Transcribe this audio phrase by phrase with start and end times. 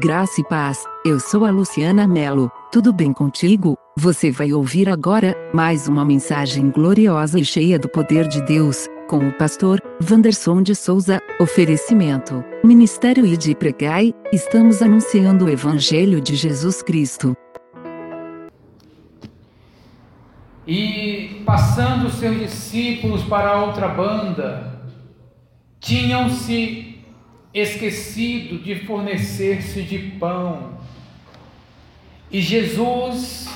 [0.00, 0.84] Graça e paz.
[1.04, 2.50] Eu sou a Luciana Melo.
[2.72, 3.76] Tudo bem contigo?
[3.96, 9.28] Você vai ouvir agora mais uma mensagem gloriosa e cheia do poder de Deus, com
[9.28, 9.80] o pastor
[10.10, 11.20] Wanderson de Souza.
[11.40, 14.12] Oferecimento: Ministério e de Pregai.
[14.32, 17.36] Estamos anunciando o Evangelho de Jesus Cristo.
[20.66, 24.80] E passando seus discípulos para outra banda,
[25.80, 26.89] tinham-se
[27.52, 30.78] esquecido de fornecer-se de pão.
[32.30, 33.48] E Jesus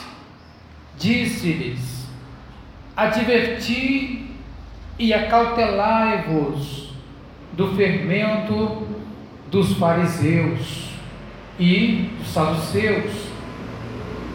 [0.98, 2.06] disse-lhes:
[2.96, 4.26] Adverti
[4.98, 6.92] e acautelai-vos
[7.52, 8.86] do fermento
[9.50, 10.90] dos fariseus
[11.58, 13.12] e dos saduceus.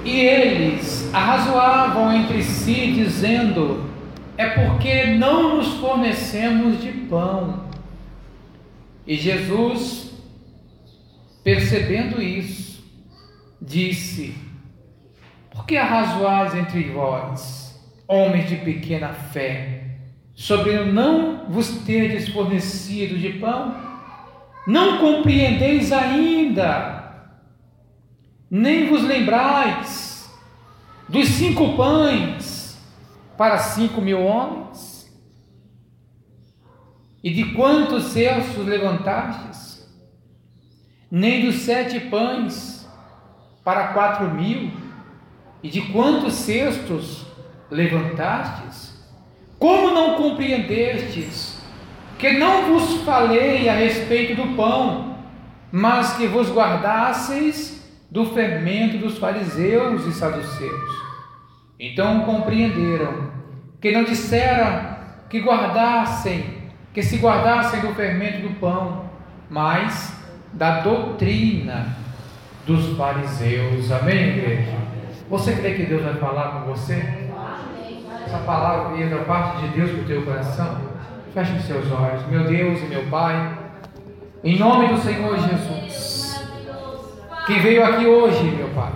[0.06, 3.90] E eles arrazoavam entre si, dizendo:
[4.38, 7.69] É porque não nos fornecemos de pão.
[9.10, 10.12] E Jesus,
[11.44, 12.88] percebendo isso,
[13.60, 14.36] disse:
[15.50, 17.76] Por que arrazoais entre vós,
[18.08, 19.96] homens de pequena fé,
[20.36, 23.76] sobre não vos terdes fornecido de pão?
[24.68, 27.32] Não compreendeis ainda,
[28.48, 30.32] nem vos lembrais
[31.08, 32.80] dos cinco pães
[33.36, 34.89] para cinco mil homens?
[37.24, 39.86] E de quantos cestos levantastes?
[41.12, 42.88] Nem dos sete pães
[43.64, 44.72] para quatro mil?
[45.62, 47.26] E de quantos cestos
[47.70, 48.98] levantastes?
[49.58, 51.60] Como não compreendestes
[52.18, 55.18] que não vos falei a respeito do pão,
[55.72, 61.00] mas que vos guardasseis do fermento dos fariseus e saduceus?
[61.78, 63.30] Então compreenderam
[63.82, 64.98] que não disseram
[65.30, 66.59] que guardassem
[67.00, 69.06] que se guardassem do fermento do pão,
[69.50, 70.14] mas
[70.52, 71.96] da doutrina
[72.68, 73.90] dos fariseus.
[73.90, 74.78] Amém, igreja?
[75.30, 77.30] Você crê que Deus vai falar com você?
[78.26, 80.78] Essa palavra veio da parte de Deus para o teu coração?
[81.34, 83.58] Feche os seus olhos, meu Deus e meu Pai,
[84.44, 86.46] em nome do Senhor Jesus,
[87.48, 88.92] que veio aqui hoje, meu Pai,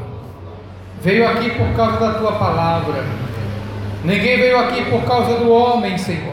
[1.02, 3.06] veio aqui por causa da tua palavra,
[4.03, 6.33] ninguém veio aqui por causa do homem, Senhor.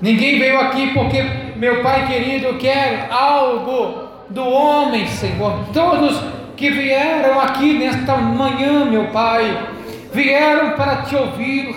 [0.00, 1.22] Ninguém veio aqui porque
[1.56, 5.66] meu Pai querido quer algo do homem, Senhor.
[5.74, 6.18] Todos
[6.56, 9.58] que vieram aqui nesta manhã, meu Pai,
[10.12, 11.74] vieram para te ouvir,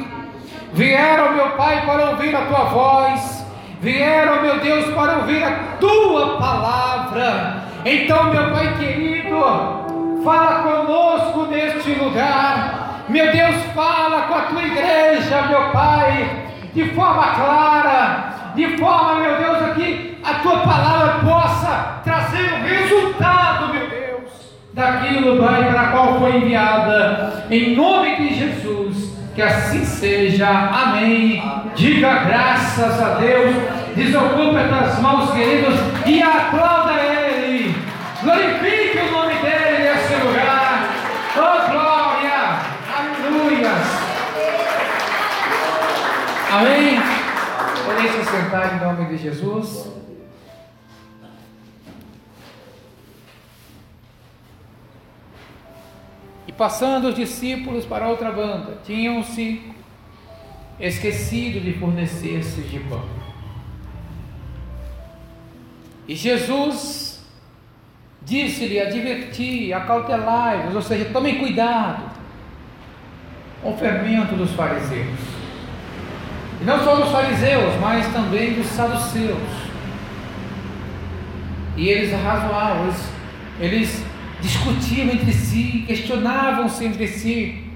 [0.73, 3.45] vieram, meu Pai, para ouvir a tua voz,
[3.81, 7.63] vieram, meu Deus, para ouvir a tua palavra.
[7.83, 9.37] Então, meu Pai querido,
[10.23, 13.03] fala conosco neste lugar.
[13.09, 19.37] Meu Deus, fala com a tua igreja, meu Pai de forma clara, de forma, meu
[19.37, 24.31] Deus, aqui a tua palavra possa trazer o resultado, meu Deus,
[24.73, 31.43] daquilo, Pai, para qual foi enviada, em nome de Jesus, que assim seja, amém.
[31.75, 33.55] Diga graças a Deus,
[33.95, 35.75] desocupe as mãos, queridos,
[36.05, 37.75] e aplauda Ele,
[38.21, 40.89] glorifique o nome dEle nesse lugar,
[41.35, 42.59] oh glória,
[42.97, 44.03] aleluia.
[46.53, 46.99] Amém?
[47.83, 49.91] Podem se sentar em nome de Jesus.
[56.47, 59.73] E passando os discípulos para outra banda, tinham-se
[60.79, 63.03] esquecido de fornecer-se de pão.
[66.07, 67.25] E Jesus
[68.21, 72.11] disse-lhe: adverti, acautelai-vos, ou seja, tomem cuidado
[73.63, 75.32] com o fermento dos fariseus.
[76.63, 79.37] E não só dos fariseus, mas também dos saduceus.
[81.75, 83.09] E eles razoavam, eles,
[83.59, 84.05] eles
[84.39, 87.69] discutiam entre si, questionavam-se entre si.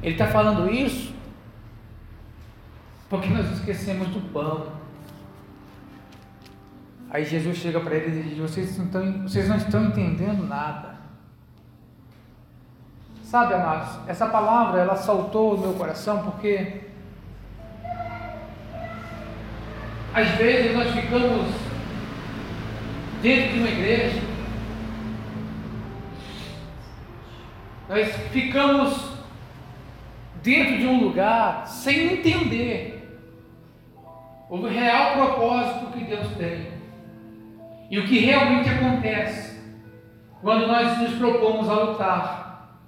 [0.00, 1.12] Ele está falando isso
[3.10, 4.68] porque nós esquecemos do pão.
[7.10, 10.94] Aí Jesus chega para eles e diz: vocês não, estão, vocês não estão entendendo nada.
[13.24, 16.91] Sabe, amados, essa palavra ela saltou no meu coração porque
[20.14, 21.46] Às vezes nós ficamos
[23.22, 24.20] dentro de uma igreja,
[27.88, 29.12] nós ficamos
[30.42, 32.92] dentro de um lugar sem entender
[34.50, 36.72] o real propósito que Deus tem
[37.90, 39.58] e o que realmente acontece
[40.42, 42.78] quando nós nos propomos a lutar.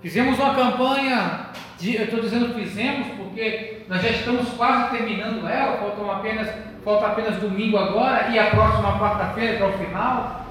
[0.00, 1.50] Fizemos uma campanha,
[1.88, 6.48] eu estou dizendo fizemos porque nós já estamos quase terminando ela, faltam apenas
[6.84, 10.46] falta apenas domingo agora e a próxima quarta-feira, que é o final.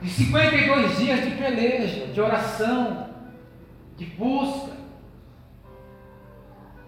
[0.00, 3.10] De 52 dias de peleja, de oração,
[3.96, 4.72] de busca.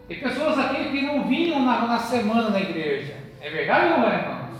[0.09, 3.15] Tem pessoas aqui que não vinham na, na semana na igreja.
[3.41, 4.57] É verdade ou não é, irmãos?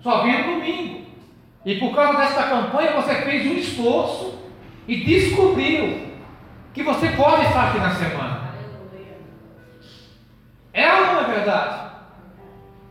[0.00, 1.06] Só vinham domingo.
[1.64, 4.38] E por causa desta campanha você fez um esforço
[4.86, 6.05] e descobriu
[6.76, 8.50] que você pode estar aqui na semana.
[10.74, 11.90] É ou não é verdade?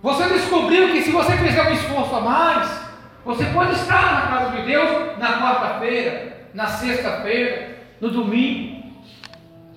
[0.02, 2.82] Você descobriu que se você fizer um esforço a mais,
[3.24, 8.92] você pode estar na casa de Deus na quarta-feira, na sexta-feira, no domingo.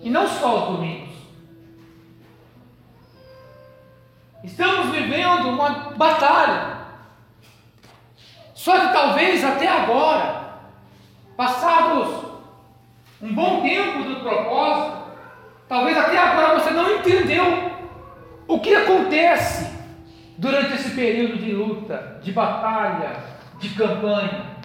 [0.03, 1.15] E não só os domingos.
[4.43, 6.79] Estamos vivendo uma batalha.
[8.55, 10.63] Só que talvez até agora,
[11.37, 12.28] passados
[13.21, 14.97] um bom tempo do propósito,
[15.69, 17.73] talvez até agora você não entendeu
[18.47, 19.71] o que acontece
[20.37, 23.17] durante esse período de luta, de batalha,
[23.59, 24.59] de campanha.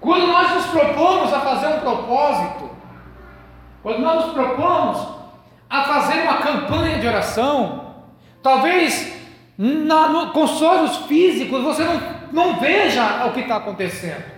[0.00, 2.70] Quando nós nos propomos a fazer um propósito,
[3.82, 5.06] quando nós nos propomos
[5.68, 7.94] a fazer uma campanha de oração,
[8.42, 9.14] talvez
[9.56, 12.00] na, no, com olhos físicos você não,
[12.32, 14.33] não veja o que está acontecendo.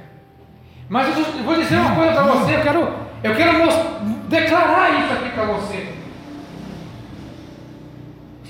[0.88, 3.68] Mas eu vou dizer uma coisa para você, eu quero, eu quero
[4.28, 5.94] declarar isso aqui para você.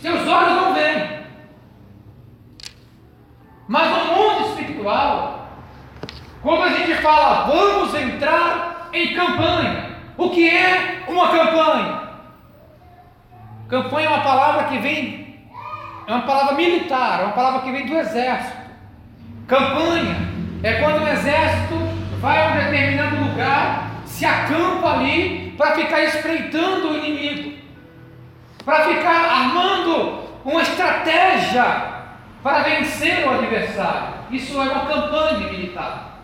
[0.02, 1.16] Seus olhos não veem.
[3.66, 5.48] Mas no mundo espiritual,
[6.42, 9.96] quando a gente fala, vamos entrar em campanha.
[10.16, 12.02] O que é uma campanha?
[13.68, 15.40] Campanha é uma palavra que vem,
[16.06, 18.56] é uma palavra militar, é uma palavra que vem do exército.
[19.48, 20.16] Campanha
[20.62, 21.85] é quando o exército
[22.26, 27.56] vai a um determinado lugar, se acampa ali para ficar espreitando o inimigo
[28.64, 31.62] para ficar armando uma estratégia
[32.42, 34.14] para vencer o adversário.
[34.32, 36.18] Isso é uma campanha militar.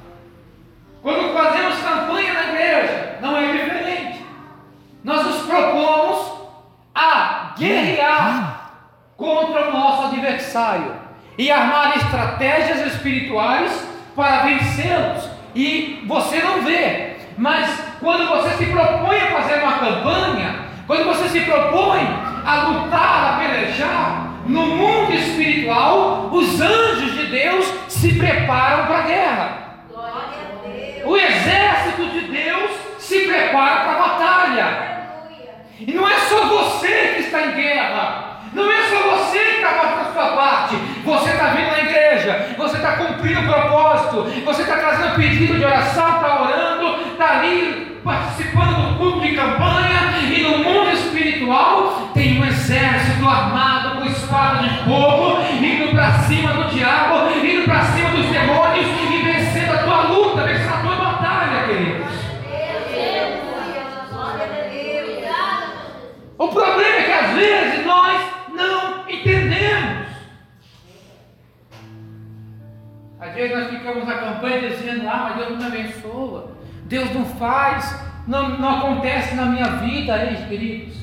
[1.00, 4.26] Quando fazemos campanha na igreja, não é diferente.
[5.04, 6.32] Nós nos propomos
[6.92, 8.72] a guerrear
[9.16, 10.96] contra o nosso adversário
[11.38, 15.31] e armar estratégias espirituais para vencê-los.
[15.54, 17.68] E você não vê, mas
[18.00, 20.54] quando você se propõe a fazer uma campanha,
[20.86, 22.00] quando você se propõe
[22.44, 29.02] a lutar, a pelejar, no mundo espiritual, os anjos de Deus se preparam para a
[29.02, 29.62] guerra.
[31.04, 34.92] O exército de Deus se prepara para a batalha.
[35.78, 38.40] E não é só você que está em guerra.
[38.52, 40.76] Não é só você que está fazendo a sua parte.
[41.04, 42.52] Você está vindo na igreja,
[43.22, 48.98] cumprindo o propósito, você está trazendo pedido de oração, está orando, está ali participando do
[48.98, 55.38] culto de campanha, e no mundo espiritual tem um exército armado com espada de fogo,
[55.60, 56.61] indo para cima do
[73.32, 76.52] Às vezes nós ficamos na campanha dizendo, ah, mas Deus não me abençoa,
[76.84, 77.98] Deus não faz,
[78.28, 80.96] não, não acontece na minha vida, aí, queridos.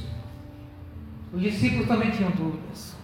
[1.33, 2.95] Os discípulos também tinham dúvidas.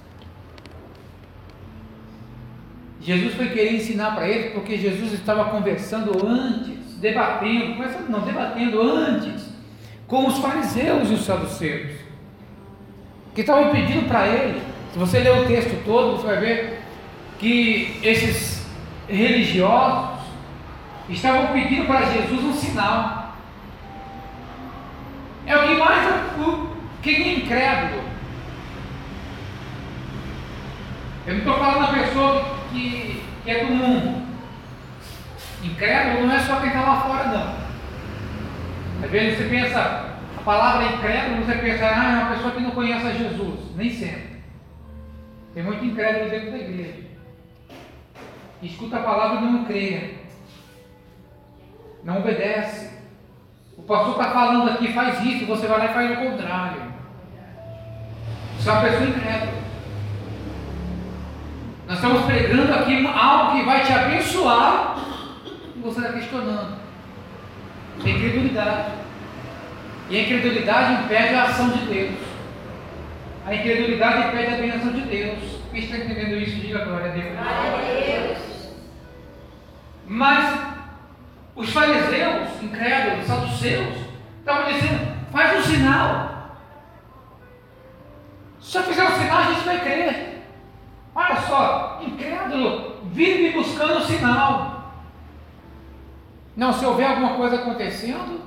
[3.01, 8.79] Jesus foi querer ensinar para eles, porque Jesus estava conversando antes, debatendo, conversando não, debatendo
[8.79, 9.49] antes,
[10.05, 11.93] com os fariseus e os saduceus,
[13.33, 14.61] que estavam pedindo para ele.
[14.93, 16.81] Se você ler o texto todo, você vai ver
[17.39, 18.54] que esses
[19.07, 20.19] religiosos
[21.09, 23.35] estavam pedindo para Jesus um sinal.
[25.45, 28.03] É o que mais o, quem é incrédulo.
[31.27, 34.25] Eu não estou falando da pessoa que, que é do mundo.
[35.63, 37.65] Incrédulo não é só quem está lá fora, não.
[39.03, 42.71] Às vezes você pensa, a palavra incrédulo, você pensa, ah, é uma pessoa que não
[42.71, 43.59] conhece a Jesus.
[43.75, 44.35] Nem sempre.
[45.53, 47.04] Tem muito incrédulo dentro da igreja.
[48.61, 50.15] Escuta a palavra e não crê.
[52.03, 52.95] Não obedece.
[53.77, 56.81] O pastor está falando aqui, faz isso, você vai lá e faz o contrário.
[58.57, 59.65] Você é uma pessoa incrédula.
[61.87, 64.97] Nós estamos pregando aqui algo que vai te abençoar
[65.75, 66.77] e você está questionando.
[68.03, 68.91] É incredulidade.
[70.09, 72.15] E a incredulidade impede a ação de Deus.
[73.45, 75.54] A incredulidade impede a bênção de Deus.
[75.75, 77.33] Quem está entendendo isso, diga glória a Deus.
[77.33, 78.37] Glória a Deus.
[80.07, 80.59] Mas
[81.53, 83.97] os fariseus, incrédulos, saduceus,
[84.39, 86.57] estavam dizendo: faz um sinal.
[88.61, 90.43] Só o sinal, a gente vai crer.
[91.13, 94.93] Olha só, incrédulo, vive buscando o sinal.
[96.55, 98.41] Não, se houver alguma coisa acontecendo,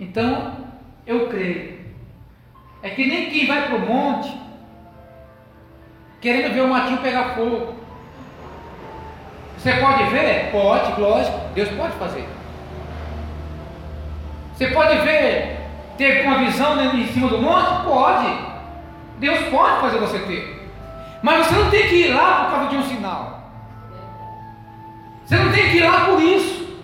[0.00, 0.56] então
[1.06, 1.82] eu creio.
[2.82, 4.40] É que nem quem vai para o monte
[6.22, 7.74] querendo ver o matinho pegar fogo.
[9.58, 10.50] Você pode ver?
[10.52, 12.26] Pode, lógico, Deus pode fazer.
[14.54, 15.60] Você pode ver,
[15.98, 17.84] ter uma visão em cima do monte?
[17.84, 18.52] Pode.
[19.18, 20.70] Deus pode fazer você ter.
[21.22, 23.50] Mas você não tem que ir lá por causa de um sinal.
[25.24, 26.80] Você não tem que ir lá por isso.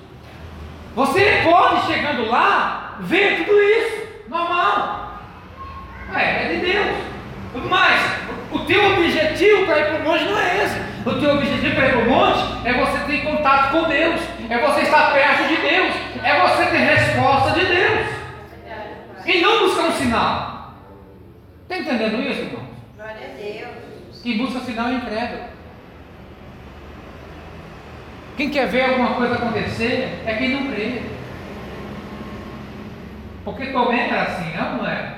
[0.94, 4.28] Você pode, chegando lá, ver tudo isso.
[4.28, 5.18] Normal.
[6.14, 6.96] É, é de Deus.
[7.68, 8.17] Mas
[8.50, 10.80] o teu objetivo para ir para o monte não é esse.
[11.06, 14.58] O teu objetivo para ir para o monte é você ter contato com Deus, é
[14.58, 18.08] você estar perto de Deus, é você ter resposta de Deus.
[19.26, 20.74] E não buscar um sinal.
[21.62, 22.66] Está entendendo isso, irmão?
[22.96, 24.22] Glória a Deus.
[24.22, 25.42] Quem busca sinal é incrédulo.
[28.38, 31.02] Quem quer ver alguma coisa acontecer é quem não crê.
[33.44, 35.14] Porque Tomé era assim, não, não é?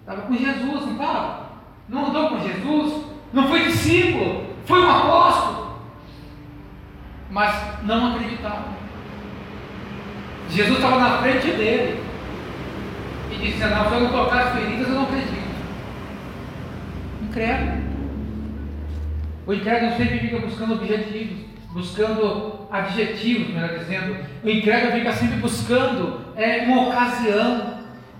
[0.00, 1.47] Estava com Jesus, não estava?
[1.88, 3.04] Não andou com Jesus?
[3.32, 4.46] Não foi discípulo?
[4.66, 5.78] Foi um apóstolo?
[7.30, 8.78] Mas não acreditava.
[10.50, 12.02] Jesus estava na frente dele
[13.30, 15.38] e disse: Não, se eu não tocar as feridas, eu não acredito.
[17.22, 17.88] Incrédulo.
[19.46, 21.38] O incrédulo sempre fica buscando objetivos,
[21.72, 24.16] buscando adjetivos, melhor dizendo.
[24.42, 27.77] O incrédulo fica sempre buscando é, uma ocasião.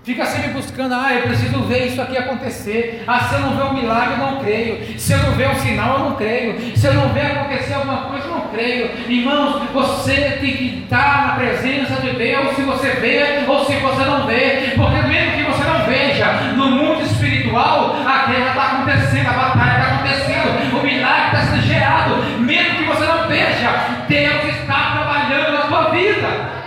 [0.09, 3.03] Fica sempre buscando, ah, eu preciso ver isso aqui acontecer.
[3.05, 4.99] Ah, se eu não ver um milagre, eu não creio.
[4.99, 6.75] Se eu não ver um sinal, eu não creio.
[6.75, 8.89] Se eu não ver acontecer alguma coisa, eu não creio.
[9.07, 14.03] Irmãos, você tem que estar na presença de Deus se você vê ou se você
[14.05, 14.73] não vê.
[14.75, 16.25] Porque mesmo que você não veja,
[16.55, 21.61] no mundo espiritual, a guerra está acontecendo, a batalha está acontecendo, o milagre está sendo
[21.67, 22.15] gerado.
[22.39, 23.69] Mesmo que você não veja,
[24.07, 26.59] Deus está trabalhando na sua vida.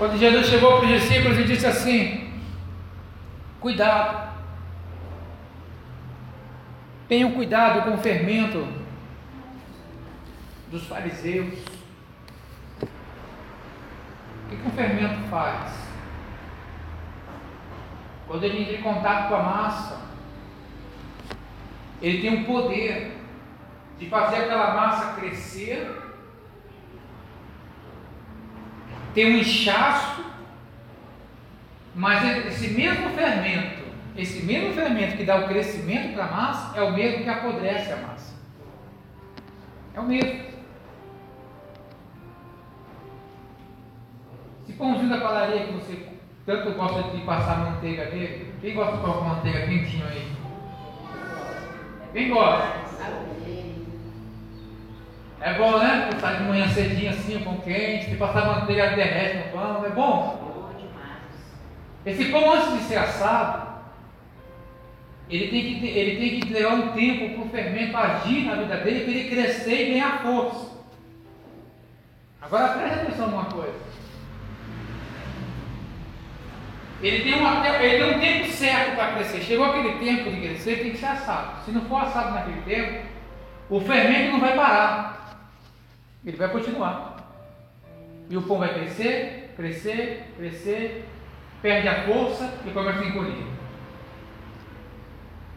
[0.00, 2.32] Quando Jesus chegou para os discípulos e disse assim:
[3.60, 4.32] Cuidado,
[7.06, 8.66] tenham cuidado com o fermento
[10.70, 11.52] dos fariseus.
[12.80, 12.86] O
[14.48, 15.70] que, que um fermento faz?
[18.26, 20.00] Quando ele entra em contato com a massa,
[22.00, 23.18] ele tem o poder
[23.98, 26.09] de fazer aquela massa crescer
[29.14, 30.24] tem um inchaço,
[31.94, 33.84] mas esse mesmo fermento,
[34.16, 37.92] esse mesmo fermento que dá o crescimento para a massa, é o mesmo que apodrece
[37.92, 38.34] a massa.
[39.94, 40.50] É o mesmo.
[44.62, 46.06] Esse pãozinho da padaria que você
[46.46, 50.30] tanto gosta de passar manteiga nele, quem gosta de colocar manteiga quentinho aí?
[52.12, 52.80] Quem gosta?
[55.40, 56.10] É bom, né?
[56.12, 60.50] Passar de manhã cedinho assim, pão quente, se passar manteiga derrete no pão, é bom.
[62.04, 63.70] Esse pão antes de ser assado,
[65.30, 68.76] ele tem que, ele tem que levar um tempo para o fermento agir na vida
[68.78, 70.70] dele, para ele crescer e ganhar força.
[72.42, 73.90] Agora preste atenção numa coisa.
[77.02, 79.40] Ele tem, uma, ele tem um tempo certo para crescer.
[79.40, 81.64] Chegou aquele tempo de crescer, tem que ser assado.
[81.64, 83.06] Se não for assado naquele tempo,
[83.70, 85.19] o fermento não vai parar.
[86.24, 87.16] Ele vai continuar.
[88.28, 91.04] E o pão vai crescer, crescer, crescer,
[91.60, 93.46] perde a força e começa a encolher.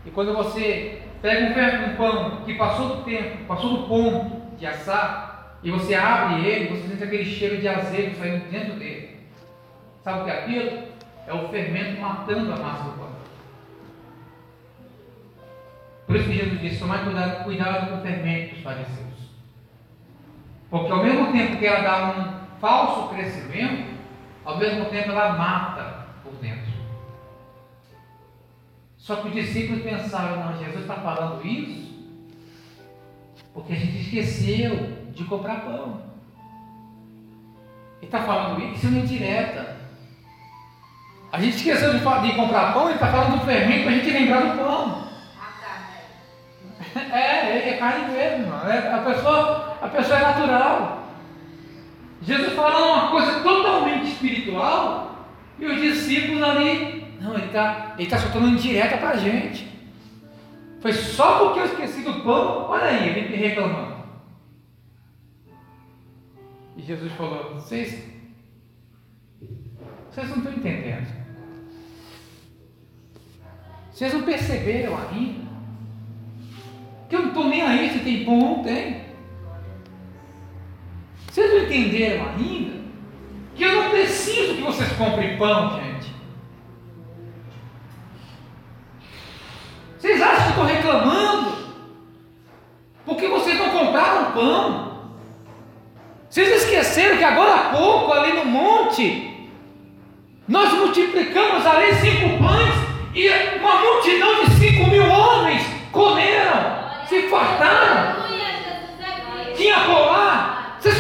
[0.06, 5.58] E quando você pega um pão que passou do tempo, passou do ponto de assar,
[5.64, 9.18] e você abre ele, você sente aquele cheiro de azeite saindo dentro dele.
[10.04, 10.84] Sabe o que é aquilo?
[11.26, 13.10] É o fermento matando a massa do pão.
[16.06, 19.13] Por isso que Jesus disse: tomai cuidado, cuidado com o fermento dos fariseus.
[20.74, 23.94] Porque ao mesmo tempo que ela dá um falso crescimento,
[24.44, 26.74] ao mesmo tempo ela mata por dentro.
[28.98, 31.94] Só que os discípulos pensaram, não, Jesus está falando isso
[33.54, 36.02] porque a gente esqueceu de comprar pão.
[38.02, 39.78] Ele está falando isso, isso é uma indireta.
[41.32, 44.10] A gente esqueceu de, de comprar pão, ele está falando do fermento para a gente
[44.10, 45.04] lembrar do pão.
[47.12, 48.54] É, é carne mesmo.
[48.68, 51.04] É, a, pessoa, a pessoa é natural.
[52.22, 55.28] Jesus fala uma coisa totalmente espiritual
[55.60, 59.68] e os discípulos ali, não, ele está ele tá soltando indireta para a gente.
[60.80, 63.94] Foi só porque eu esqueci do pão, olha aí, ele reclamando.
[66.78, 68.04] E Jesus falou: vocês,
[70.10, 71.24] vocês não estão entendendo.
[73.92, 75.44] Vocês não perceberam ainda?
[77.08, 79.03] Que eu não estou nem aí se tem pão ou não tem.
[81.34, 82.74] Vocês não entenderam ainda?
[83.56, 86.14] Que eu não preciso que vocês comprem pão, gente.
[89.98, 91.58] Vocês acham que estou reclamando?
[93.04, 95.10] Porque vocês não compraram pão?
[96.30, 99.50] Vocês esqueceram que agora há pouco, ali no monte,
[100.48, 102.76] nós multiplicamos ali cinco pães
[103.16, 108.22] e uma multidão de cinco mil homens comeram, se fartaram.
[109.58, 110.33] Tinha colar.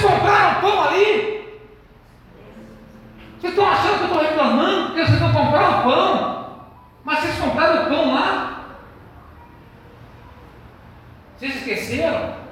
[0.03, 1.43] Compraram pão ali?
[3.39, 6.65] Vocês estão achando que eu estou reclamando porque vocês não compraram pão?
[7.03, 8.65] Mas vocês compraram pão lá?
[11.37, 12.43] Vocês esqueceram?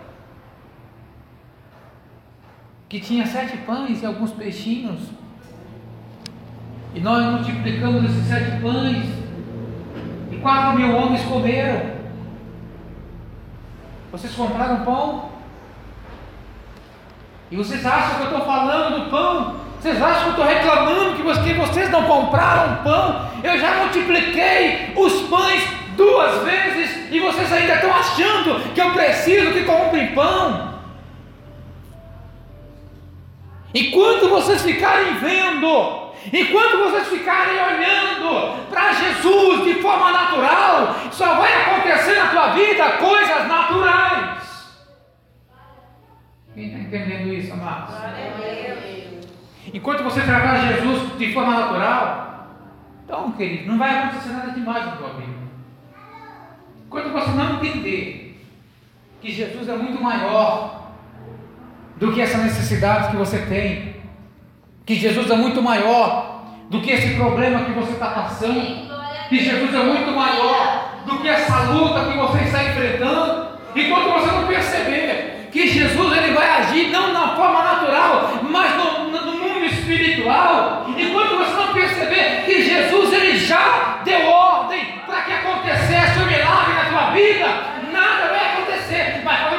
[2.92, 5.00] que tinha sete pães e alguns peixinhos.
[6.94, 9.06] E nós multiplicamos esses sete pães.
[10.30, 11.90] E quatro mil homens comeram.
[14.12, 15.31] Vocês compraram pão?
[17.52, 19.56] E vocês acham que eu estou falando do pão?
[19.78, 23.30] Vocês acham que eu estou reclamando que vocês não compraram pão?
[23.44, 25.62] Eu já multipliquei os pães
[25.98, 30.72] duas vezes e vocês ainda estão achando que eu preciso que comprem pão?
[33.74, 41.54] Enquanto vocês ficarem vendo, enquanto vocês ficarem olhando para Jesus de forma natural, só vai
[41.64, 44.41] acontecer na tua vida coisas naturais.
[46.54, 47.96] Quem está entendendo isso, amados?
[49.74, 52.48] Enquanto você tratar Jesus de forma natural,
[53.06, 55.42] então, querido, não vai acontecer nada demais na tua vida.
[56.86, 58.46] Enquanto você não entender
[59.22, 60.92] que Jesus é muito maior
[61.98, 63.96] do que essa necessidade que você tem.
[64.86, 68.90] Que Jesus é muito maior do que esse problema que você está passando.
[69.30, 73.48] Que Jesus é muito maior do que essa luta que você está enfrentando.
[73.76, 79.10] Enquanto você não perceber que Jesus ele vai agir não na forma natural, mas no,
[79.10, 80.86] no mundo espiritual.
[80.98, 86.26] Enquanto você não perceber que Jesus ele já deu ordem para que acontecesse o um
[86.26, 87.48] milagre na tua vida,
[87.92, 89.22] nada vai acontecer.
[89.24, 89.50] Mas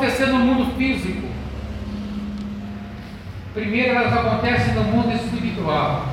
[0.00, 1.28] acontecer no mundo físico.
[3.52, 6.06] Primeiro elas acontecem no mundo espiritual.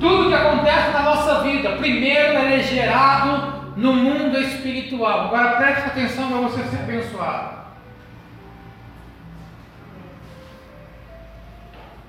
[0.00, 5.26] Tudo que acontece na nossa vida, primeiro ele é gerado no mundo espiritual.
[5.26, 7.62] Agora preste atenção para você ser abençoado.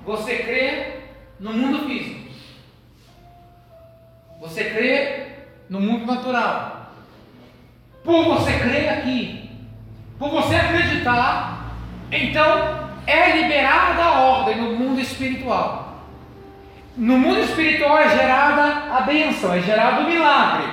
[0.04, 0.96] Você crê
[1.38, 2.24] no mundo físico.
[4.40, 5.26] Você crê
[5.70, 6.73] no mundo natural.
[8.04, 9.50] Por você crer aqui,
[10.18, 11.74] por você acreditar,
[12.12, 16.04] então, é liberada a ordem no mundo espiritual.
[16.96, 20.72] No mundo espiritual é gerada a bênção, é gerado o milagre,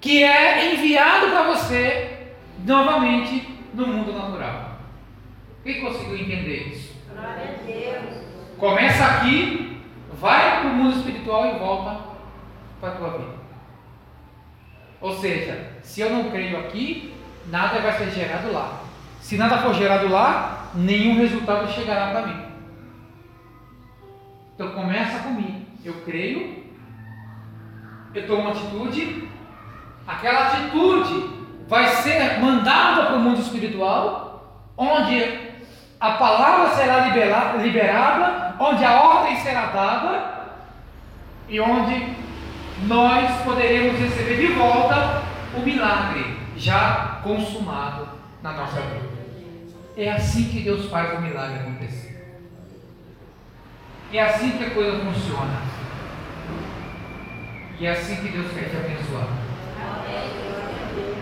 [0.00, 2.28] que é enviado para você
[2.64, 4.78] novamente no mundo natural.
[5.62, 6.96] Quem conseguiu entender isso?
[7.12, 8.24] Glória a Deus.
[8.56, 9.82] Começa aqui,
[10.18, 12.00] vai para o mundo espiritual e volta
[12.80, 13.34] para a tua vida.
[15.02, 17.14] Ou seja, se eu não creio aqui,
[17.46, 18.80] nada vai ser gerado lá.
[19.20, 22.44] Se nada for gerado lá, nenhum resultado chegará para mim.
[24.54, 25.66] Então começa comigo.
[25.84, 26.64] Eu creio,
[28.14, 29.28] eu tomo uma atitude,
[30.06, 31.30] aquela atitude
[31.66, 35.50] vai ser mandada para o mundo espiritual, onde
[35.98, 40.40] a palavra será liberada, onde a ordem será dada
[41.48, 42.16] e onde
[42.86, 48.08] nós poderemos receber de volta o milagre já consumado
[48.42, 49.20] na nossa vida.
[49.96, 52.10] É assim que Deus faz o milagre acontecer.
[54.12, 55.60] É assim que a coisa funciona.
[57.78, 59.28] E é assim que Deus quer te abençoar.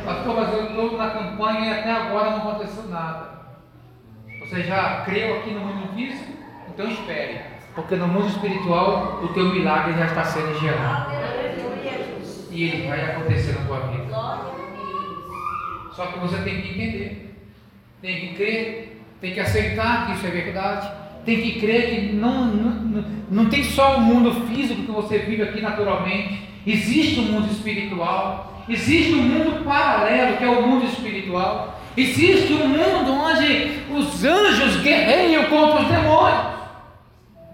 [0.04, 3.38] Pastor, mas eu estou na campanha e até agora não aconteceu nada.
[4.40, 6.32] Você já creu aqui no mundo físico?
[6.68, 7.40] Então espere.
[7.74, 11.12] Porque no mundo espiritual o teu milagre já está sendo gerado.
[12.50, 13.87] E ele vai acontecer na tua vida.
[15.98, 17.28] Só que você tem que entender
[18.00, 20.88] tem que crer, tem que aceitar que isso é verdade,
[21.24, 25.42] tem que crer que não, não, não tem só o mundo físico que você vive
[25.42, 28.64] aqui naturalmente, existe o um mundo espiritual.
[28.68, 31.80] Existe um mundo paralelo, que é o mundo espiritual.
[31.96, 36.46] Existe um mundo onde os anjos guerreiam contra os demônios.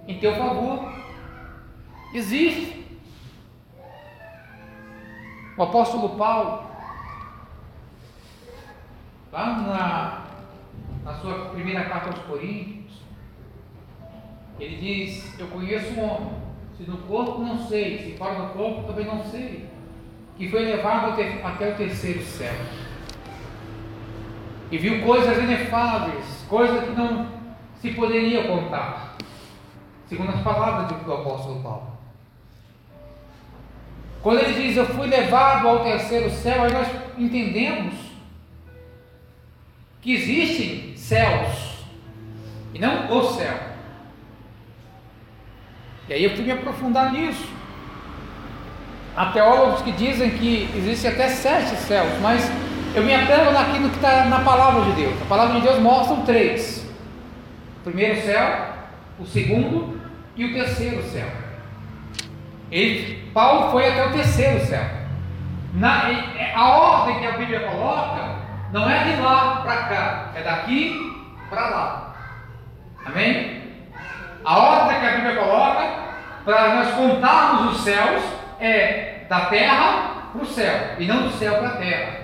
[0.06, 0.92] Em teu favor.
[2.12, 2.84] Existe.
[5.56, 6.73] O apóstolo Paulo,
[9.34, 10.26] lá
[11.04, 13.02] na, na sua primeira carta aos Coríntios,
[14.60, 16.32] ele diz: Eu conheço um homem,
[16.76, 19.68] se no corpo não sei, se fora do corpo também não sei,
[20.36, 22.54] que foi levado até o terceiro céu.
[24.70, 27.26] E viu coisas inefáveis, coisas que não
[27.80, 29.16] se poderia contar,
[30.08, 31.94] segundo as palavras do apóstolo Paulo.
[34.22, 38.13] Quando ele diz eu fui levado ao terceiro céu, aí nós entendemos
[40.04, 41.78] que existem céus
[42.74, 43.54] e não o céu.
[46.06, 47.48] E aí eu fui me aprofundar nisso.
[49.16, 52.44] Há teólogos que dizem que existem até sete céus, mas
[52.94, 55.22] eu me apego naquilo que está na palavra de Deus.
[55.22, 56.86] A palavra de Deus mostra três:
[57.78, 58.74] o primeiro céu,
[59.18, 59.98] o segundo
[60.36, 61.28] e o terceiro céu.
[62.70, 64.84] Ele, Paulo foi até o terceiro céu.
[65.72, 66.10] Na,
[66.54, 68.33] a ordem que a Bíblia coloca
[68.74, 71.16] não é de lá para cá, é daqui
[71.48, 72.14] para lá.
[73.06, 73.62] Amém?
[74.44, 76.04] A ordem que a Bíblia coloca
[76.44, 78.20] para nós contarmos os céus
[78.58, 82.20] é da terra para o céu e não do céu para a terra.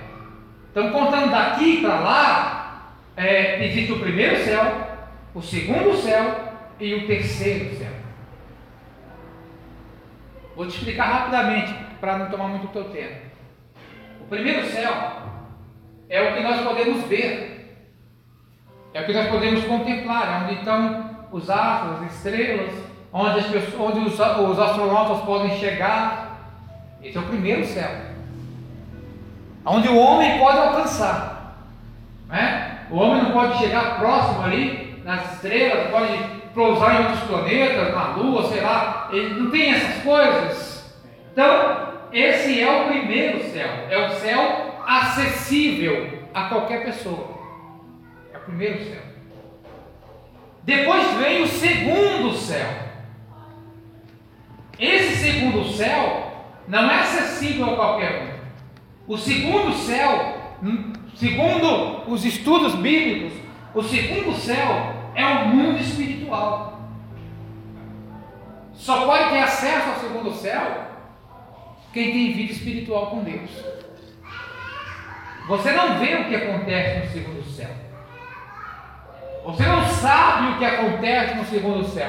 [0.72, 4.88] Então, contando daqui para lá, é, existe o primeiro céu,
[5.32, 7.92] o segundo céu e o terceiro céu.
[10.56, 13.20] Vou te explicar rapidamente, para não tomar muito teu tempo.
[14.20, 15.29] O primeiro céu
[16.10, 17.78] é o que nós podemos ver,
[18.92, 22.72] é o que nós podemos contemplar, onde estão os astros, as estrelas,
[23.12, 26.26] onde, as pessoas, onde os, os astronautas podem chegar.
[27.00, 27.88] Esse é o primeiro céu,
[29.64, 31.56] onde o homem pode alcançar.
[32.28, 32.80] Né?
[32.90, 36.18] O homem não pode chegar próximo ali nas estrelas, pode
[36.52, 41.00] pousar em outros planetas, na Lua, sei lá, ele não tem essas coisas.
[41.32, 47.38] Então, esse é o primeiro céu, é o céu acessível a qualquer pessoa.
[48.34, 49.02] É o primeiro céu.
[50.64, 52.68] Depois vem o segundo céu.
[54.76, 56.32] Esse segundo céu
[56.66, 58.40] não é acessível a qualquer
[59.06, 59.12] um.
[59.12, 60.56] O segundo céu,
[61.14, 63.32] segundo os estudos bíblicos,
[63.72, 66.80] o segundo céu é o mundo espiritual.
[68.72, 70.88] Só pode ter acesso ao segundo céu
[71.92, 73.50] quem tem vida espiritual com Deus.
[75.50, 77.70] Você não vê o que acontece no segundo céu.
[79.44, 82.08] Você não sabe o que acontece no segundo céu.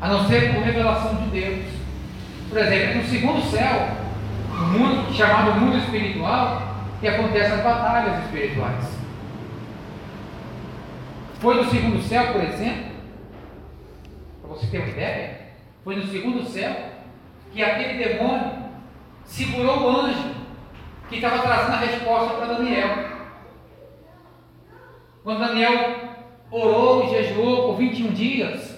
[0.00, 1.64] A não ser por revelação de Deus.
[2.48, 3.88] Por exemplo, no segundo céu,
[4.50, 8.98] no mundo chamado mundo espiritual, que acontecem as batalhas espirituais.
[11.38, 12.90] Foi no segundo céu, por exemplo,
[14.42, 15.40] para você ter uma ideia,
[15.84, 16.74] foi no segundo céu
[17.52, 18.50] que aquele demônio
[19.24, 20.35] segurou o anjo
[21.08, 22.88] que estava trazendo a resposta para Daniel.
[25.22, 25.96] Quando Daniel
[26.50, 28.76] orou e jejuou por 21 dias,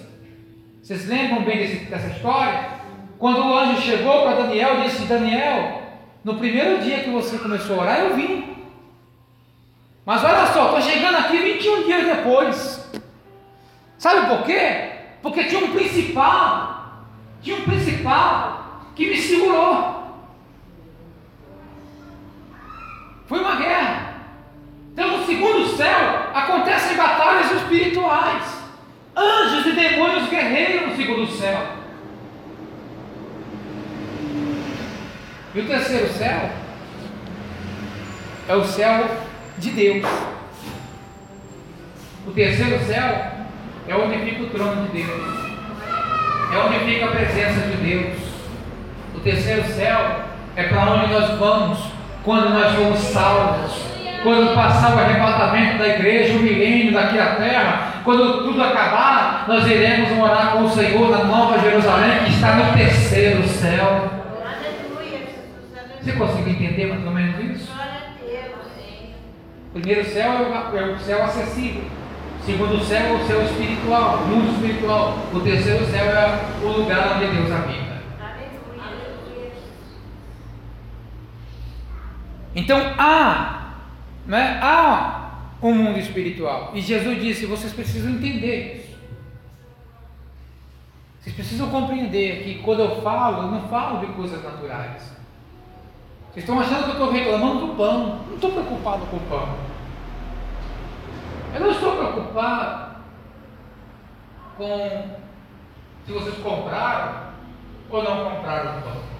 [0.81, 2.79] vocês lembram bem desse, dessa história?
[3.17, 5.81] Quando o anjo chegou para Daniel e disse: Daniel,
[6.23, 8.57] no primeiro dia que você começou a orar, eu vim.
[10.05, 12.89] Mas olha só, estou chegando aqui 21 dias depois.
[13.97, 14.91] Sabe por quê?
[15.21, 17.03] Porque tinha um principal,
[17.41, 19.98] tinha um principal que me segurou.
[23.29, 24.15] Foi uma guerra.
[24.91, 28.57] Então, no segundo céu, acontecem batalhas espirituais.
[29.15, 31.61] Anjos e demônios guerreiam no segundo céu.
[35.53, 36.49] E o terceiro céu
[38.47, 39.07] é o céu
[39.59, 40.05] de Deus.
[42.25, 43.31] O terceiro céu
[43.87, 45.21] é onde fica o trono de Deus,
[46.53, 48.17] é onde fica a presença de Deus.
[49.15, 53.89] O terceiro céu é para onde nós vamos quando nós fomos salvos.
[54.21, 59.65] Quando passar o arrebatamento da igreja, o milênio daqui à terra, quando tudo acabar, nós
[59.65, 64.09] iremos morar com o Senhor na Nova Jerusalém, que está no terceiro céu.
[66.01, 67.71] Você consegue entender mais ou menos isso?
[69.73, 70.31] Primeiro céu
[70.73, 71.83] é o céu acessível.
[72.45, 75.17] Segundo céu é o céu espiritual, o mundo espiritual.
[75.33, 77.88] O terceiro céu é o lugar onde Deus habita.
[82.59, 83.75] Então há,
[84.25, 85.29] né, há
[85.61, 86.71] um mundo espiritual.
[86.73, 88.99] E Jesus disse: vocês precisam entender isso.
[91.21, 95.03] Vocês precisam compreender que quando eu falo, eu não falo de coisas naturais.
[96.31, 98.25] Vocês estão achando que eu estou reclamando do pão.
[98.27, 99.55] Não estou preocupado com o pão.
[101.53, 102.95] Eu não estou preocupado
[104.57, 105.17] com
[106.05, 107.29] se vocês compraram
[107.89, 109.18] ou não compraram o pão.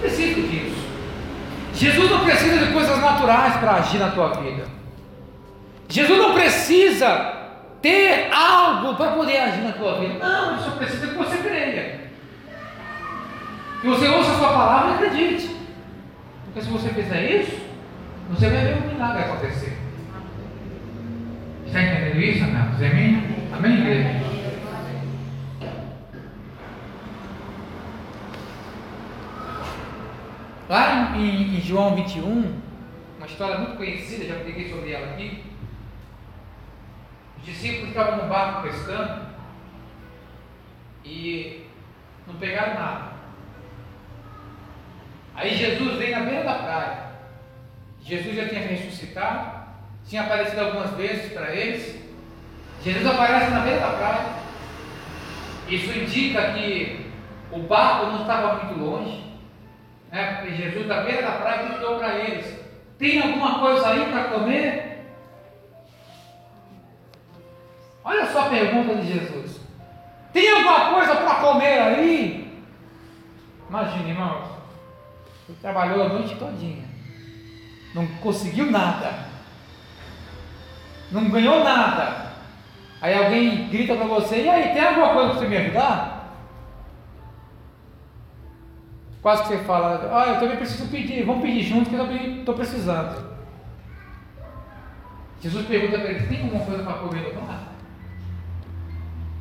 [0.00, 0.88] Preciso disso.
[1.74, 4.64] Jesus não precisa de coisas naturais para agir na tua vida.
[5.88, 7.34] Jesus não precisa
[7.80, 10.18] ter algo para poder agir na tua vida.
[10.18, 12.00] Não, ele só precisa que você creia.
[13.80, 15.56] Que você ouça a sua palavra e acredite.
[16.44, 17.58] Porque se você fizer isso,
[18.30, 19.78] você vai ver um milagre acontecer.
[21.66, 22.82] Está entendendo isso, amados?
[22.82, 23.22] Amém?
[23.52, 24.27] Amém, igreja?
[30.68, 32.60] Lá em, em, João 21,
[33.16, 35.42] uma história muito conhecida, já peguei sobre ela aqui.
[37.38, 39.28] Os discípulos estavam no barco pescando
[41.04, 41.64] e
[42.26, 43.12] não pegaram nada.
[45.34, 47.08] Aí Jesus vem na beira da praia.
[48.02, 49.58] Jesus já tinha ressuscitado
[50.08, 51.96] tinha aparecido algumas vezes para eles.
[52.82, 54.26] Jesus aparece na beira da praia.
[55.68, 57.10] Isso indica que
[57.52, 59.27] o barco não estava muito longe.
[60.10, 60.34] Né?
[60.34, 62.58] Porque Jesus, da beira da praia, gritou para eles:
[62.98, 65.06] Tem alguma coisa aí para comer?
[68.04, 69.60] Olha só a pergunta de Jesus:
[70.32, 72.62] Tem alguma coisa para comer aí?
[73.68, 74.48] Imagine, irmãos.
[75.48, 76.84] Ele trabalhou a noite todinha.
[77.94, 79.28] Não conseguiu nada
[81.10, 82.28] não ganhou nada.
[83.00, 86.17] Aí alguém grita para você: e aí, tem alguma coisa para você me ajudar?
[89.22, 92.40] Quase que você fala: ah, eu também preciso pedir, vamos pedir junto que eu também
[92.40, 93.28] estou precisando.
[95.40, 97.68] Jesus pergunta para eles: tem alguma coisa para comer no bar?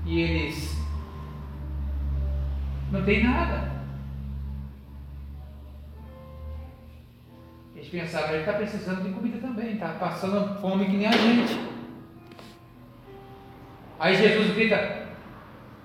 [0.05, 0.77] E eles:
[2.91, 3.77] não tem nada.
[7.75, 11.59] Eles pensaram, ele está precisando de comida também, está passando fome que nem a gente.
[13.99, 15.07] Aí Jesus grita,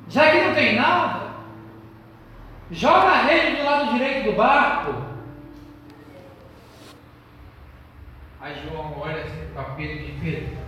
[0.09, 1.33] já que não tem nada,
[2.70, 3.51] joga a rede
[3.83, 4.95] lado direito do barco.
[8.40, 10.59] Aí João olha assim para Pedro e diz, Pedro,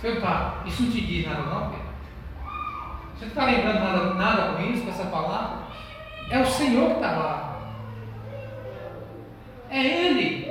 [0.00, 1.90] seu pai, isso não te diz nada não, Pedro?
[3.14, 5.58] Você não está lembrando nada, nada com isso, com essa palavra?
[6.30, 7.60] É o Senhor que está lá.
[9.68, 10.50] É Ele.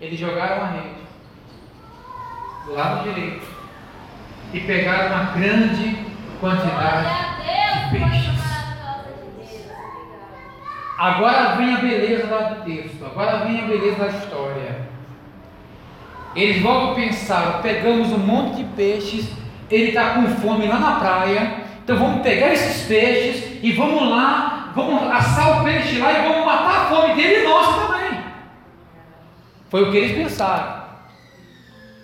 [0.00, 0.98] Eles jogaram a rede
[2.66, 3.46] do lado direito
[4.52, 6.06] e pegaram uma grande
[6.40, 7.27] quantidade
[7.74, 8.38] de peixes.
[10.98, 14.88] Agora vem a beleza do texto, agora vem a beleza da história.
[16.34, 19.30] Eles logo pensaram: pegamos um monte de peixes,
[19.70, 21.54] ele está com fome lá na praia,
[21.84, 26.46] então vamos pegar esses peixes e vamos lá vamos assar o peixe lá e vamos
[26.46, 28.20] matar a fome dele e nossa também.
[29.68, 30.84] Foi o que eles pensaram.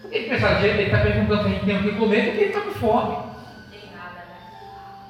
[0.03, 0.61] Por que eles pensaram?
[0.61, 3.34] Ele está perguntando se a gente tem o que comer porque ele está com fome.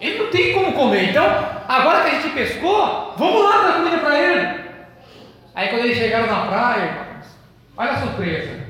[0.00, 1.10] Ele não tem como comer.
[1.10, 1.24] Então,
[1.68, 4.64] agora que a gente pescou, vamos lá dar comida para ele.
[5.54, 7.06] Aí quando eles chegaram na praia,
[7.76, 8.64] olha a surpresa.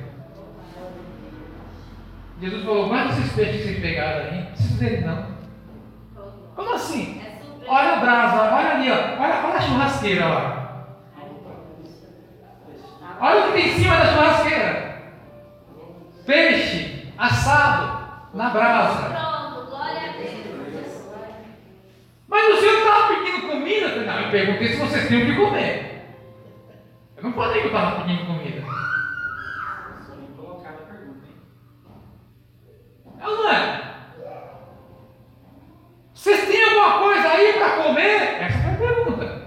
[2.40, 5.26] Jesus falou, mas esses peixes que vocês pegaram aí, não precisa deles não.
[6.54, 7.22] Como assim?
[7.66, 9.22] Olha a brasa, olha ali, ó.
[9.22, 10.86] Olha, olha a churrasqueira lá.
[13.20, 15.02] Olha o que tem em cima da churrasqueira.
[16.26, 19.08] Peixe assado na brasa.
[19.08, 20.34] Pronto, glória a Deus.
[22.28, 22.84] Mas o senhor
[23.54, 23.88] comida?
[23.88, 25.94] Não, eu perguntei se vocês tinham o que comer.
[27.16, 28.64] Eu não falei que eu estava pedindo comida.
[33.20, 33.80] É ou não é?
[36.12, 38.42] Vocês têm alguma coisa aí para comer?
[38.42, 39.44] Essa foi a pergunta.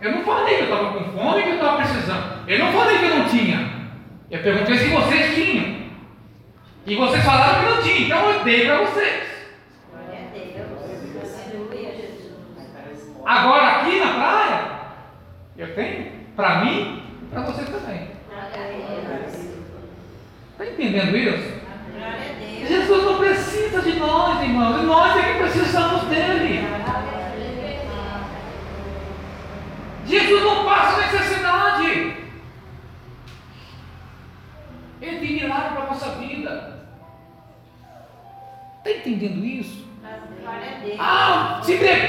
[0.00, 2.48] Eu não falei que eu estava com fome, que eu estava precisando.
[2.48, 3.88] Eu não falei que eu não tinha.
[4.30, 5.78] Eu perguntei se vocês tinham.
[6.86, 9.27] E vocês falaram que não tinha, então eu dei para vocês.
[13.28, 14.70] Agora aqui na praia,
[15.58, 18.08] eu tenho para mim e para vocês também.
[20.52, 21.58] Está entendendo isso?
[22.66, 26.66] Jesus não precisa de nós, irmãos, e nós é que precisamos dele.
[30.06, 32.16] Jesus não passa necessidade.
[35.02, 36.82] Ele tem milagre para a nossa vida.
[38.78, 39.86] Está entendendo isso?
[40.98, 42.07] Ah, se, se,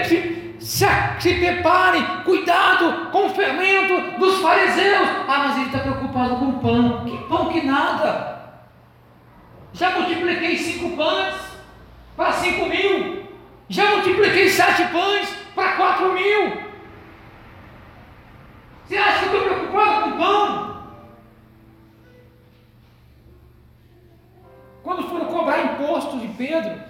[0.80, 0.86] se,
[1.20, 5.10] se prepare, cuidado com o fermento dos fariseus.
[5.28, 7.04] Ah, mas ele está preocupado com o pão.
[7.04, 8.40] Que pão que nada.
[9.74, 11.36] Já multipliquei cinco pães
[12.16, 13.28] para cinco mil.
[13.68, 16.70] Já multipliquei sete pães para quatro mil.
[18.86, 20.70] Você acha que eu estou preocupado com pão?
[24.82, 26.82] Quando foram cobrar imposto de Pedro,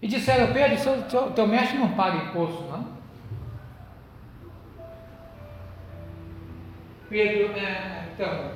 [0.00, 3.01] e disseram, Pedro, seu, seu, teu mestre não paga imposto, não?
[7.12, 8.52] Pedro, é, então,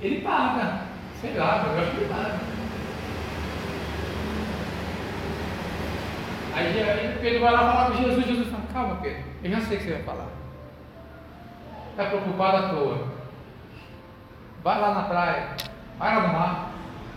[0.00, 0.82] ele paga,
[1.20, 2.38] sei lá, eu acho que ele paga.
[6.54, 9.76] Aí, aí Pedro vai lá falar com Jesus, Jesus fala, calma Pedro, eu já sei
[9.76, 10.28] o que você vai falar.
[11.90, 13.08] Está preocupado à toa.
[14.62, 15.48] Vai lá na praia,
[15.98, 16.70] vai lá no mar,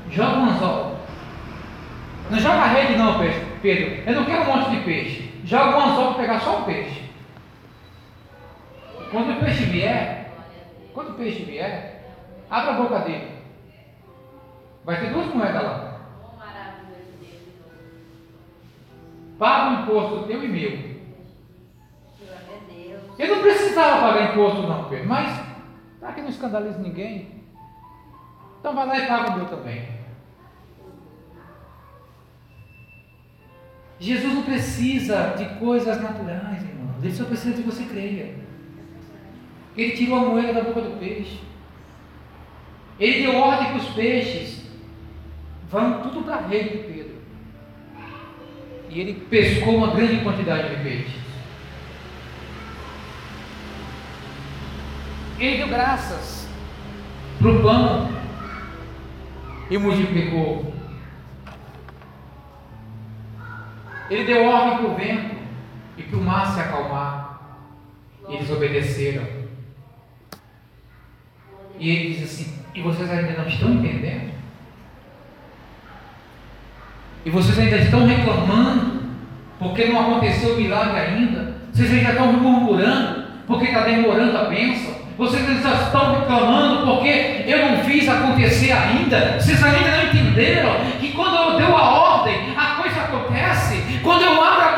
[0.09, 0.99] joga um anzol.
[2.31, 3.19] Não joga rede não,
[3.61, 4.03] Pedro.
[4.03, 5.31] Eu não quero um monte de peixe.
[5.45, 7.03] Joga um anzol para pegar só um peixe.
[9.11, 10.20] Quando o peixe vier,
[10.93, 12.13] quando o peixe vier,
[12.49, 13.31] abra a boca dele.
[14.83, 15.91] Vai ter duas moedas lá.
[19.37, 20.91] Paga o imposto teu e meu.
[23.17, 25.45] Eu não precisava pagar imposto não, Pedro, mas
[25.99, 27.43] para que não escandalize ninguém,
[28.59, 30.01] então vai lá e paga o meu também.
[33.99, 36.95] Jesus não precisa de coisas naturais, irmão.
[37.01, 38.35] Ele só precisa que você creia.
[39.75, 41.39] Ele tirou a moeda da boca do peixe.
[42.99, 44.61] Ele deu ordem para os peixes.
[45.69, 47.15] Vão tudo para a rede de Pedro.
[48.89, 51.21] E ele pescou uma grande quantidade de peixes.
[55.39, 56.47] Ele deu graças
[57.39, 58.11] para o pão
[59.69, 60.71] e multiplicou.
[64.09, 65.35] Ele deu ordem para o vento
[65.97, 67.41] e para o mar se acalmar.
[68.27, 69.40] Eles obedeceram.
[71.81, 74.29] E ele diz assim: E vocês ainda não estão entendendo?
[77.25, 79.01] E vocês ainda estão reclamando
[79.57, 81.55] porque não aconteceu o milagre ainda?
[81.73, 84.93] Vocês ainda estão murmurando porque está demorando a bênção?
[85.17, 89.39] Vocês ainda estão reclamando porque eu não fiz acontecer ainda?
[89.39, 93.99] Vocês ainda não entenderam que quando eu deu a ordem, a coisa acontece?
[94.03, 94.70] Quando eu abro a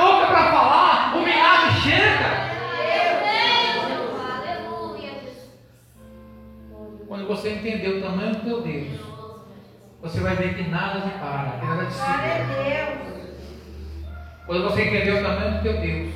[7.68, 9.00] entender o tamanho do teu Deus,
[10.02, 13.14] você vai ver que nada te para, que nada te segura.
[14.46, 16.10] Quando você entender o tamanho do teu Deus,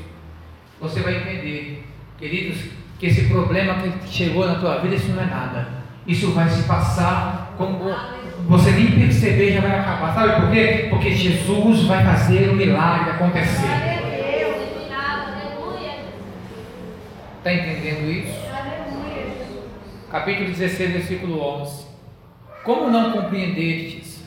[0.81, 1.85] você vai entender,
[2.19, 2.59] queridos,
[2.99, 5.67] que esse problema que chegou na tua vida, isso não é nada.
[6.05, 7.79] Isso vai se passar como
[8.47, 10.13] você nem perceber já vai acabar.
[10.13, 10.87] Sabe por quê?
[10.89, 13.67] Porque Jesus vai fazer o milagre acontecer.
[17.37, 18.46] Está entendendo isso?
[20.11, 21.85] Capítulo 16, versículo 11.
[22.63, 24.23] Como não compreendestes?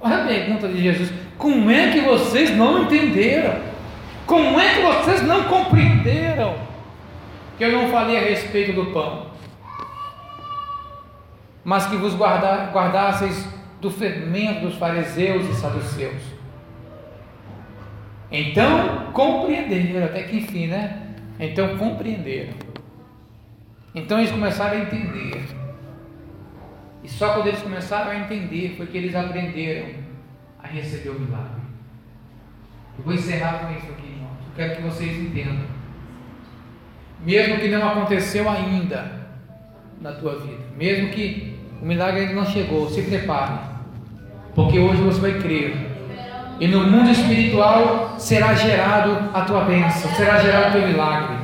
[0.00, 3.60] Olha a pergunta de Jesus: Como é que vocês não entenderam?
[4.26, 6.56] Como é que vocês não compreenderam?
[7.58, 9.30] Que eu não falei a respeito do pão
[11.64, 13.46] mas que vos guarda, guardasseis
[13.80, 16.22] do fermento dos fariseus e saduceus.
[18.30, 21.00] Então compreenderam, até que enfim, né?
[21.38, 22.54] Então compreenderam.
[23.94, 25.42] Então eles começaram a entender.
[27.02, 29.88] E só quando eles começaram a entender foi que eles aprenderam
[30.62, 31.60] a receber o milagre.
[32.98, 34.36] Eu vou encerrar com isso aqui, irmãos.
[34.46, 35.64] Eu quero que vocês entendam.
[37.24, 39.20] Mesmo que não aconteceu ainda
[40.00, 42.88] na tua vida, mesmo que o milagre ainda não chegou.
[42.88, 43.58] Se prepare.
[44.54, 45.74] Porque hoje você vai crer.
[46.58, 51.36] E no mundo espiritual será gerado a tua bênção, será gerado o teu milagre.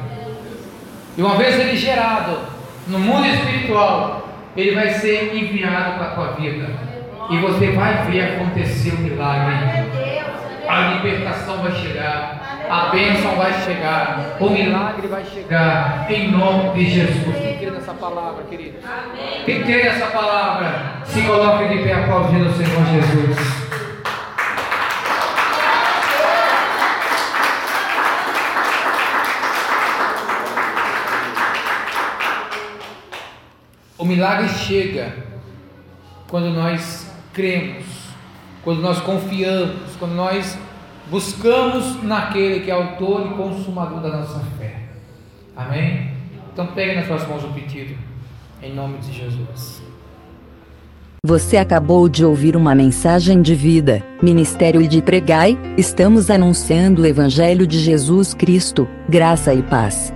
[1.17, 2.39] E uma vez ele gerado
[2.87, 6.69] no mundo espiritual, ele vai ser enviado para a tua vida.
[7.31, 9.55] E você vai ver acontecer o milagre.
[10.69, 16.91] A libertação vai chegar a bênção vai chegar, o milagre vai chegar, em nome de
[16.91, 17.37] Jesus.
[17.37, 18.79] Quem crê nessa palavra, querido?
[19.45, 23.76] Quem crê nessa palavra, se coloque de pé aplaudindo o Senhor Jesus.
[34.07, 35.15] Milagre chega
[36.29, 37.85] quando nós cremos,
[38.63, 40.59] quando nós confiamos, quando nós
[41.11, 44.83] buscamos naquele que é autor e consumador da nossa fé.
[45.57, 46.11] Amém?
[46.53, 47.97] Então pegue nas suas mãos o pedido,
[48.63, 49.83] em nome de Jesus.
[51.25, 57.67] Você acabou de ouvir uma mensagem de vida, Ministério de Pregai, estamos anunciando o Evangelho
[57.67, 60.16] de Jesus Cristo, graça e paz.